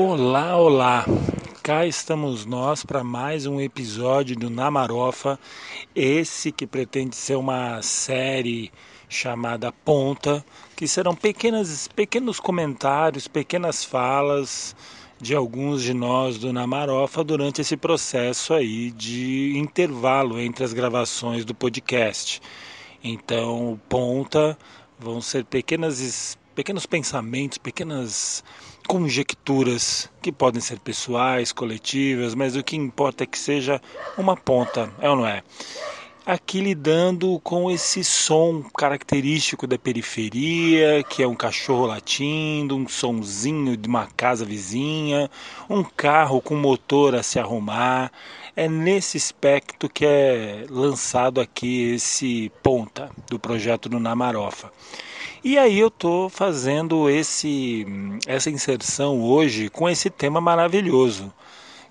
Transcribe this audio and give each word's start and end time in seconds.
Olá, 0.00 0.56
olá! 0.56 1.04
Cá 1.60 1.84
estamos 1.84 2.46
nós 2.46 2.84
para 2.84 3.02
mais 3.02 3.46
um 3.46 3.60
episódio 3.60 4.36
do 4.36 4.48
Namarofa, 4.48 5.36
esse 5.92 6.52
que 6.52 6.68
pretende 6.68 7.16
ser 7.16 7.34
uma 7.34 7.82
série 7.82 8.70
chamada 9.08 9.72
Ponta, 9.72 10.46
que 10.76 10.86
serão 10.86 11.16
pequenas, 11.16 11.88
pequenos 11.88 12.38
comentários, 12.38 13.26
pequenas 13.26 13.82
falas 13.82 14.76
de 15.20 15.34
alguns 15.34 15.82
de 15.82 15.92
nós 15.92 16.38
do 16.38 16.52
Namarofa 16.52 17.24
durante 17.24 17.60
esse 17.60 17.76
processo 17.76 18.54
aí 18.54 18.92
de 18.92 19.58
intervalo 19.58 20.38
entre 20.38 20.62
as 20.62 20.72
gravações 20.72 21.44
do 21.44 21.56
podcast. 21.56 22.40
Então, 23.02 23.80
Ponta 23.88 24.56
vão 24.96 25.20
ser 25.20 25.44
pequenas, 25.44 26.38
pequenos 26.54 26.86
pensamentos, 26.86 27.58
pequenas 27.58 28.44
conjecturas 28.88 30.10
que 30.22 30.32
podem 30.32 30.62
ser 30.62 30.80
pessoais, 30.80 31.52
coletivas, 31.52 32.34
mas 32.34 32.56
o 32.56 32.64
que 32.64 32.74
importa 32.74 33.22
é 33.22 33.26
que 33.26 33.38
seja 33.38 33.80
uma 34.16 34.34
ponta, 34.34 34.90
é 34.98 35.10
ou 35.10 35.16
não 35.16 35.26
é? 35.26 35.42
Aqui 36.24 36.60
lidando 36.60 37.38
com 37.40 37.70
esse 37.70 38.02
som 38.02 38.62
característico 38.76 39.66
da 39.66 39.78
periferia, 39.78 41.02
que 41.04 41.22
é 41.22 41.28
um 41.28 41.34
cachorro 41.34 41.86
latindo, 41.86 42.76
um 42.76 42.88
sonzinho 42.88 43.76
de 43.76 43.88
uma 43.88 44.06
casa 44.16 44.44
vizinha, 44.44 45.30
um 45.68 45.84
carro 45.84 46.40
com 46.40 46.54
motor 46.56 47.14
a 47.14 47.22
se 47.22 47.38
arrumar. 47.38 48.10
É 48.56 48.68
nesse 48.68 49.16
aspecto 49.18 49.88
que 49.88 50.04
é 50.04 50.66
lançado 50.68 51.40
aqui 51.40 51.94
esse 51.94 52.50
ponta 52.62 53.10
do 53.28 53.38
projeto 53.38 53.88
do 53.88 54.00
Namarofa. 54.00 54.70
E 55.42 55.56
aí 55.56 55.78
eu 55.78 55.86
estou 55.86 56.28
fazendo 56.28 57.08
esse, 57.08 57.86
essa 58.26 58.50
inserção 58.50 59.22
hoje 59.22 59.68
com 59.68 59.88
esse 59.88 60.10
tema 60.10 60.40
maravilhoso, 60.40 61.32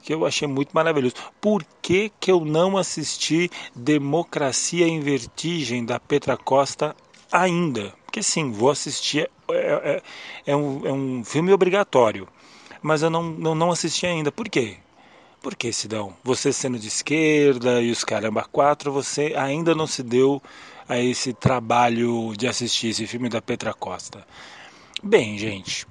que 0.04 0.14
eu 0.14 0.26
achei 0.26 0.48
muito 0.48 0.72
maravilhoso. 0.74 1.16
Por 1.40 1.64
que, 1.82 2.12
que 2.20 2.30
eu 2.30 2.44
não 2.44 2.78
assisti 2.78 3.50
Democracia 3.74 4.86
em 4.86 5.00
Vertigem 5.00 5.86
da 5.86 5.98
Petra 5.98 6.36
Costa 6.36 6.94
ainda? 7.32 7.94
Porque 8.06 8.22
sim, 8.22 8.52
vou 8.52 8.70
assistir, 8.70 9.30
é, 9.50 9.56
é, 9.56 10.02
é, 10.48 10.56
um, 10.56 10.86
é 10.86 10.92
um 10.92 11.24
filme 11.24 11.54
obrigatório, 11.54 12.28
mas 12.82 13.02
eu 13.02 13.10
não, 13.10 13.24
não, 13.24 13.56
não 13.56 13.72
assisti 13.72 14.06
ainda. 14.06 14.30
Por 14.30 14.50
quê? 14.50 14.78
Por 15.42 15.56
que, 15.56 15.72
Sidão? 15.72 16.14
Você 16.22 16.52
sendo 16.52 16.78
de 16.78 16.88
esquerda 16.88 17.82
e 17.82 17.92
os 17.92 18.04
caramba 18.04 18.44
quatro, 18.44 18.92
você 18.92 19.34
ainda 19.38 19.74
não 19.74 19.88
se 19.88 20.04
deu 20.04 20.42
a 20.88 21.00
esse 21.00 21.34
trabalho 21.34 22.34
de 22.38 22.48
assistir 22.48 22.90
esse 22.90 23.06
filme 23.08 23.30
da 23.30 23.42
Petra 23.42 23.74
Costa? 23.74 24.26
Bem, 25.04 25.38
gente, 25.38 25.86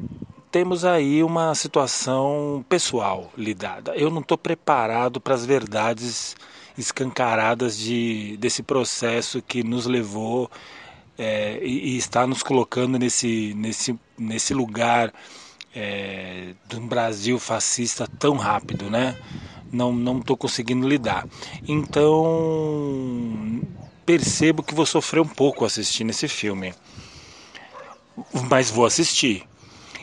temos 0.50 0.84
aí 0.84 1.22
uma 1.22 1.54
situação 1.54 2.64
pessoal 2.68 3.30
lidada. 3.36 3.94
Eu 3.94 4.10
não 4.10 4.20
estou 4.20 4.38
preparado 4.38 5.20
para 5.20 5.34
as 5.34 5.44
verdades 5.44 6.34
escancaradas 6.78 7.78
de, 7.78 8.36
desse 8.38 8.62
processo 8.62 9.42
que 9.42 9.62
nos 9.62 9.86
levou 9.86 10.50
é, 11.18 11.58
e, 11.62 11.94
e, 11.94 11.96
está 11.96 12.26
nos 12.26 12.42
colocando 12.42 12.98
nesse, 12.98 13.54
nesse, 13.54 13.98
nesse 14.18 14.52
lugar 14.52 15.12
é, 15.74 16.54
de 16.66 16.76
um 16.76 16.86
Brasil 16.86 17.38
fascista 17.38 18.06
tão 18.18 18.36
rápido, 18.36 18.90
né? 18.90 19.16
Não 19.72 19.92
não 19.92 20.18
estou 20.18 20.36
conseguindo 20.36 20.86
lidar. 20.86 21.26
Então 21.66 23.60
percebo 24.06 24.62
que 24.62 24.74
vou 24.74 24.86
sofrer 24.86 25.20
um 25.20 25.28
pouco 25.28 25.64
assistindo 25.64 26.10
esse 26.10 26.28
filme. 26.28 26.72
Mas 28.48 28.70
vou 28.70 28.86
assistir. 28.86 29.42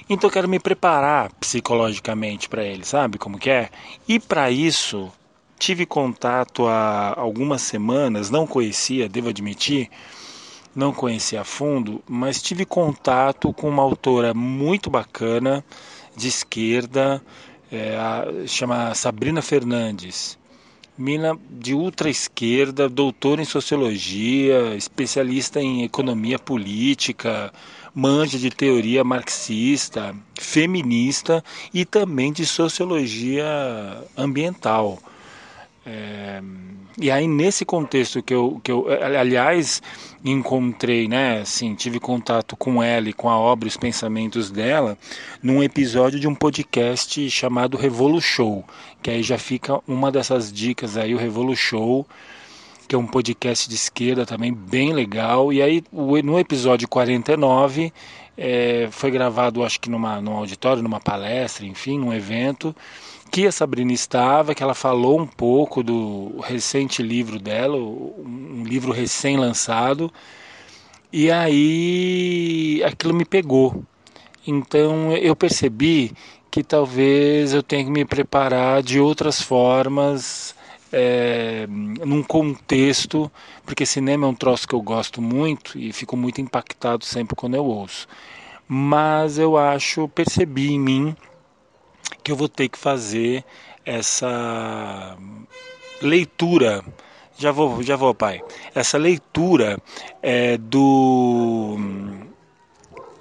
Então 0.10 0.30
quero 0.30 0.50
me 0.50 0.60
preparar 0.60 1.32
psicologicamente 1.40 2.50
para 2.50 2.64
ele, 2.64 2.84
sabe 2.84 3.18
como 3.18 3.40
que 3.40 3.50
é? 3.50 3.70
E 4.06 4.20
para 4.20 4.52
isso 4.52 5.10
tive 5.58 5.86
contato 5.86 6.68
há 6.68 7.18
algumas 7.18 7.62
semanas, 7.62 8.30
não 8.30 8.46
conhecia, 8.46 9.08
devo 9.08 9.30
admitir, 9.30 9.90
não 10.76 10.92
conhecia 10.92 11.40
a 11.40 11.46
fundo, 11.46 12.04
mas 12.06 12.42
tive 12.42 12.66
contato 12.66 13.54
com 13.54 13.70
uma 13.70 13.82
autora 13.82 14.34
muito 14.34 14.90
bacana 14.90 15.64
de 16.18 16.28
esquerda, 16.28 17.24
é, 17.72 17.96
chama 18.46 18.94
Sabrina 18.94 19.42
Fernandes 19.42 20.38
mina 20.98 21.38
de 21.50 21.74
ultra 21.74 22.10
esquerda, 22.10 22.88
doutora 22.88 23.42
em 23.42 23.46
sociologia, 23.46 24.76
especialista 24.76 25.60
em 25.60 25.84
economia 25.84 26.38
política, 26.38 27.52
manja 27.94 28.38
de 28.38 28.50
teoria 28.50 29.04
marxista, 29.04 30.16
feminista 30.40 31.44
e 31.74 31.86
também 31.86 32.32
de 32.32 32.46
sociologia 32.46 33.46
ambiental. 34.18 35.00
É, 35.86 36.42
e 36.98 37.12
aí 37.12 37.28
nesse 37.28 37.66
contexto 37.66 38.22
que 38.22 38.34
eu, 38.34 38.62
que 38.64 38.72
eu 38.72 38.86
aliás 38.90 39.82
encontrei, 40.24 41.08
né, 41.08 41.42
assim, 41.42 41.76
tive 41.76 42.00
contato 42.00 42.56
com 42.56 42.82
ela 42.82 43.10
e 43.10 43.14
com 43.14 43.30
a 43.30 43.38
obra 43.38 43.68
e 43.68 43.70
os 43.70 43.76
pensamentos 43.76 44.50
dela 44.50 44.98
num 45.42 45.62
episódio 45.62 46.20
de 46.20 46.28
um 46.28 46.36
podcast 46.36 47.30
chamado 47.30 47.78
Revolu 47.78 48.22
Show, 48.22 48.64
que 49.02 49.10
aí 49.10 49.24
já 49.24 49.38
fica 49.38 49.82
uma 49.88 50.12
dessas 50.12 50.54
dicas 50.54 50.96
aí, 50.96 51.14
o 51.14 51.18
Revolu 51.18 51.56
Show, 51.56 52.08
que 52.88 52.96
é 52.96 52.98
um 52.98 53.08
podcast 53.08 53.68
de 53.68 53.76
esquerda 53.76 54.26
também 54.26 54.54
bem 54.54 54.94
legal. 54.94 55.52
E 55.52 55.62
aí 55.62 55.84
no 55.92 56.40
episódio 56.40 56.88
49 56.88 57.92
é, 58.38 58.88
foi 58.92 59.12
gravado, 59.12 59.64
acho 59.64 59.80
que 59.80 59.90
numa, 59.90 60.20
num 60.22 60.34
auditório, 60.34 60.82
numa 60.82 61.00
palestra, 61.00 61.66
enfim, 61.66 62.00
num 62.00 62.14
evento 62.14 62.76
que 63.32 63.48
a 63.48 63.52
Sabrina 63.52 63.92
estava, 63.92 64.54
que 64.54 64.62
ela 64.62 64.76
falou 64.76 65.20
um 65.20 65.26
pouco 65.26 65.82
do 65.82 66.40
recente 66.44 67.02
livro 67.02 67.40
dela, 67.40 67.76
um 67.76 68.64
livro 68.64 68.92
recém-lançado, 68.92 70.12
e 71.12 71.32
aí 71.32 72.84
aquilo 72.86 73.14
me 73.14 73.26
pegou. 73.26 73.84
Então 74.46 75.14
eu 75.14 75.36
percebi 75.36 76.12
que 76.52 76.64
talvez 76.64 77.54
eu 77.54 77.64
tenha 77.64 77.84
que 77.84 77.90
me 77.90 78.06
preparar 78.06 78.84
de 78.84 79.00
outras 79.00 79.42
formas, 79.42 80.56
é, 80.94 81.66
num 81.68 82.22
contexto, 82.22 83.30
porque 83.66 83.86
cinema 83.86 84.28
é 84.28 84.30
um 84.30 84.36
troço 84.36 84.68
que 84.68 84.76
eu 84.76 84.82
gosto 84.82 85.22
muito 85.22 85.78
e 85.78 85.92
fico 85.92 86.16
muito 86.16 86.40
impactado 86.40 87.04
sempre 87.04 87.36
quando 87.36 87.56
eu 87.56 87.66
ouço. 87.66 88.08
Mas 88.68 89.40
eu 89.40 89.58
acho, 89.58 90.08
percebi 90.08 90.72
em 90.72 90.80
mim 90.80 91.16
que 92.24 92.32
eu 92.32 92.36
vou 92.36 92.48
ter 92.48 92.70
que 92.70 92.78
fazer 92.78 93.44
essa 93.84 95.18
leitura. 96.00 96.84
Já 97.38 97.52
vou, 97.52 97.82
já 97.82 97.96
vou, 97.96 98.14
pai. 98.14 98.44
Essa 98.76 98.98
leitura 98.98 99.80
é, 100.22 100.58
do 100.58 101.78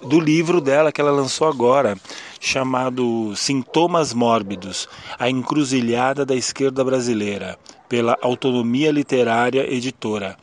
do 0.02 0.20
livro 0.20 0.60
dela 0.60 0.92
que 0.92 1.00
ela 1.00 1.10
lançou 1.10 1.48
agora, 1.48 1.96
chamado 2.40 3.34
Sintomas 3.36 4.12
Mórbidos: 4.12 4.88
A 5.18 5.30
Encruzilhada 5.30 6.24
da 6.24 6.34
Esquerda 6.34 6.84
Brasileira, 6.84 7.58
pela 7.88 8.16
Autonomia 8.20 8.90
Literária 8.90 9.72
Editora. 9.72 10.36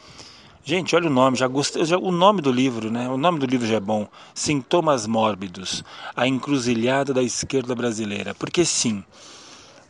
Gente, 0.63 0.95
olha 0.95 1.07
o 1.07 1.13
nome, 1.13 1.35
já 1.35 1.47
gostei, 1.47 1.83
já, 1.83 1.97
o 1.97 2.11
nome 2.11 2.41
do 2.41 2.51
livro, 2.51 2.91
né? 2.91 3.09
O 3.09 3.17
nome 3.17 3.39
do 3.39 3.45
livro 3.45 3.65
já 3.65 3.77
é 3.77 3.79
bom. 3.79 4.07
Sintomas 4.35 5.07
Mórbidos, 5.07 5.83
a 6.15 6.27
encruzilhada 6.27 7.13
da 7.13 7.23
esquerda 7.23 7.73
brasileira. 7.73 8.35
Porque 8.35 8.63
sim, 8.63 9.03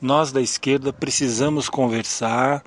nós 0.02 0.32
da 0.32 0.42
esquerda 0.42 0.94
precisamos 0.94 1.68
conversar, 1.68 2.64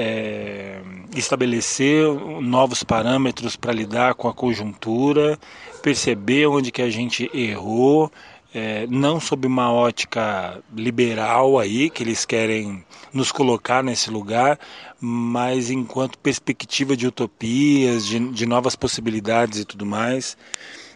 é, 0.00 0.80
estabelecer 1.16 2.06
novos 2.40 2.84
parâmetros 2.84 3.56
para 3.56 3.72
lidar 3.72 4.14
com 4.14 4.28
a 4.28 4.32
conjuntura, 4.32 5.36
perceber 5.82 6.46
onde 6.46 6.70
que 6.70 6.80
a 6.80 6.88
gente 6.88 7.28
errou, 7.34 8.08
é, 8.54 8.86
não 8.86 9.18
sob 9.18 9.44
uma 9.48 9.72
ótica 9.72 10.62
liberal 10.72 11.58
aí, 11.58 11.90
que 11.90 12.04
eles 12.04 12.24
querem 12.24 12.84
nos 13.12 13.32
colocar 13.32 13.82
nesse 13.82 14.08
lugar, 14.08 14.56
mas 15.00 15.68
enquanto 15.68 16.16
perspectiva 16.18 16.96
de 16.96 17.08
utopias, 17.08 18.06
de, 18.06 18.20
de 18.30 18.46
novas 18.46 18.76
possibilidades 18.76 19.58
e 19.58 19.64
tudo 19.64 19.84
mais. 19.84 20.36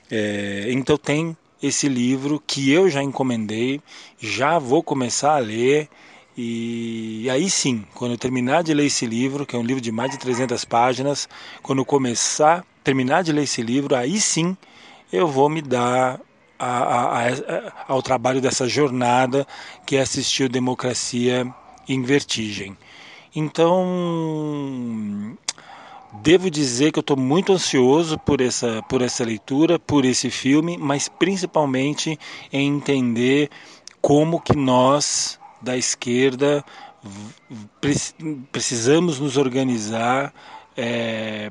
É, 0.09 0.67
então 0.69 0.97
tem 0.97 1.37
esse 1.61 1.89
livro 1.89 2.41
que 2.47 2.71
eu 2.71 2.89
já 2.89 3.03
encomendei, 3.03 3.81
já 4.21 4.61
vou 4.61 4.81
começar 4.81 5.35
a 5.35 5.41
ler. 5.41 5.89
E 6.37 7.29
aí 7.31 7.51
sim, 7.51 7.85
quando 7.95 8.13
eu 8.13 8.19
terminar 8.19 8.63
de 8.63 8.73
ler 8.73 8.87
esse 8.87 9.05
livro, 9.05 9.45
que 9.45 9.55
é 9.55 9.59
um 9.59 9.63
livro 9.63 9.83
de 9.83 9.93
mais 9.93 10.11
de 10.11 10.19
300 10.19 10.65
páginas, 10.65 11.29
quando 11.63 11.81
eu 11.81 11.85
começar, 11.85 12.65
terminar 12.83 13.23
de 13.23 13.33
ler 13.33 13.43
esse 13.43 13.61
livro, 13.61 13.95
aí 13.95 14.19
sim 14.19 14.57
eu 15.13 15.29
vou 15.29 15.51
me 15.51 15.61
dar 15.61 16.19
a, 16.59 16.67
a, 16.67 17.29
a, 17.29 17.33
ao 17.87 18.01
trabalho 18.01 18.41
dessa 18.41 18.67
jornada 18.67 19.47
que 19.85 19.97
é 19.97 20.01
assistir 20.01 20.49
Democracia 20.49 21.47
em 21.87 22.03
Vertigem. 22.03 22.79
Então, 23.37 25.37
devo 26.23 26.51
dizer 26.51 26.93
que 26.93 26.99
eu 26.99 27.03
estou 27.03 27.17
muito 27.17 27.53
ansioso 27.53 28.19
por 28.19 28.41
essa, 28.41 28.83
por 28.89 29.03
essa 29.03 29.23
leitura, 29.23 29.79
por 29.79 30.07
esse 30.07 30.31
filme, 30.31 30.79
mas 30.79 31.09
principalmente 31.09 32.19
em 32.51 32.69
entender 32.69 33.51
como 34.01 34.41
que 34.41 34.57
nós 34.57 35.39
da 35.63 35.77
esquerda 35.77 36.65
precisamos 38.51 39.19
nos 39.19 39.37
organizar 39.37 40.33
é, 40.77 41.51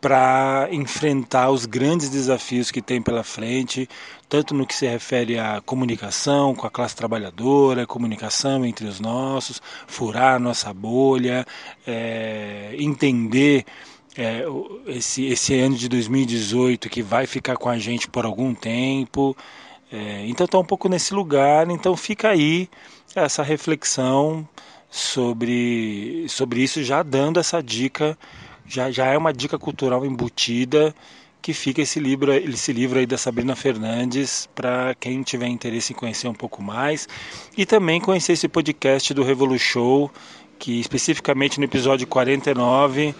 para 0.00 0.68
enfrentar 0.72 1.50
os 1.50 1.64
grandes 1.64 2.08
desafios 2.08 2.70
que 2.70 2.82
tem 2.82 3.00
pela 3.00 3.22
frente, 3.22 3.88
tanto 4.28 4.52
no 4.54 4.66
que 4.66 4.74
se 4.74 4.86
refere 4.86 5.38
à 5.38 5.60
comunicação 5.60 6.54
com 6.54 6.66
a 6.66 6.70
classe 6.70 6.96
trabalhadora, 6.96 7.86
comunicação 7.86 8.64
entre 8.64 8.86
os 8.86 8.98
nossos, 8.98 9.60
furar 9.86 10.40
nossa 10.40 10.72
bolha, 10.72 11.46
é, 11.86 12.74
entender 12.78 13.64
é, 14.16 14.44
esse, 14.86 15.26
esse 15.26 15.58
ano 15.58 15.76
de 15.76 15.88
2018 15.88 16.88
que 16.88 17.02
vai 17.02 17.26
ficar 17.26 17.56
com 17.56 17.68
a 17.68 17.78
gente 17.78 18.08
por 18.08 18.24
algum 18.24 18.54
tempo. 18.54 19.36
É, 19.90 20.26
então 20.26 20.46
está 20.46 20.58
um 20.58 20.64
pouco 20.64 20.88
nesse 20.88 21.12
lugar, 21.12 21.70
então 21.70 21.96
fica 21.96 22.30
aí 22.30 22.68
essa 23.14 23.42
reflexão 23.42 24.48
sobre, 24.90 26.26
sobre 26.28 26.62
isso, 26.62 26.82
já 26.82 27.02
dando 27.02 27.40
essa 27.40 27.62
dica 27.62 28.16
já, 28.66 28.90
já 28.90 29.06
é 29.06 29.18
uma 29.18 29.32
dica 29.32 29.58
cultural 29.58 30.04
embutida 30.06 30.94
que 31.40 31.52
fica 31.52 31.82
esse 31.82 31.98
livro, 31.98 32.32
esse 32.32 32.72
livro 32.72 32.98
aí 32.98 33.04
da 33.06 33.18
Sabrina 33.18 33.56
Fernandes 33.56 34.48
para 34.54 34.94
quem 34.94 35.22
tiver 35.22 35.48
interesse 35.48 35.92
em 35.92 35.96
conhecer 35.96 36.28
um 36.28 36.34
pouco 36.34 36.62
mais 36.62 37.08
e 37.56 37.66
também 37.66 38.00
conhecer 38.00 38.32
esse 38.32 38.48
podcast 38.48 39.12
do 39.12 39.24
Revolu 39.24 39.58
Show, 39.58 40.10
que 40.58 40.78
especificamente 40.78 41.58
no 41.58 41.64
episódio 41.64 42.06
49 42.06 43.14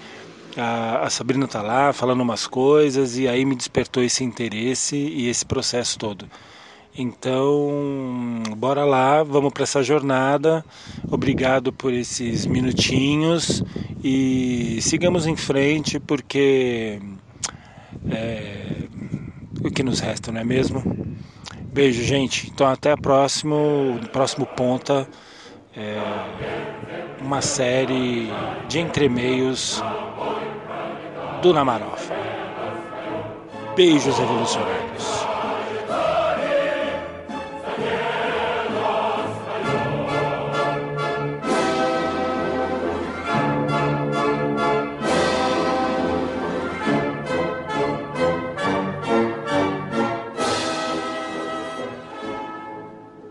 a, 0.57 1.07
a 1.07 1.11
Sabrina 1.11 1.47
está 1.47 1.61
lá 1.61 1.93
falando 1.93 2.21
umas 2.21 2.47
coisas 2.47 3.19
e 3.19 3.27
aí 3.27 3.45
me 3.45 3.57
despertou 3.57 4.03
esse 4.03 4.23
interesse 4.23 4.97
e 4.97 5.29
esse 5.29 5.45
processo 5.45 5.99
todo. 5.99 6.31
Então, 6.97 8.43
bora 8.57 8.85
lá, 8.85 9.23
vamos 9.23 9.53
para 9.53 9.63
essa 9.63 9.83
jornada. 9.83 10.65
Obrigado 11.11 11.73
por 11.73 11.93
esses 11.93 12.45
minutinhos 12.45 13.63
e 14.05 14.79
sigamos 14.83 15.27
em 15.27 15.37
frente 15.37 15.99
porque 15.99 17.01
é 18.11 18.89
o 19.65 19.71
que 19.71 19.83
nos 19.83 20.01
resta, 20.01 20.33
não 20.33 20.41
é 20.41 20.45
mesmo? 20.45 20.83
Beijo, 21.73 22.03
gente. 22.03 22.51
Então, 22.51 22.67
até 22.67 22.93
a 22.93 22.97
próximo, 22.97 24.01
próximo 24.13 24.45
ponta. 24.45 25.09
É, 25.75 25.99
uma 27.23 27.41
série 27.41 28.29
de 28.69 28.81
entremeios 28.81 29.83
do 31.41 31.55
Namarofa. 31.55 32.13
Beijos 33.75 34.19
revolucionários. 34.19 35.22